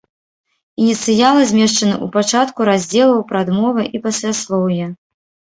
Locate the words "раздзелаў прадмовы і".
2.71-4.03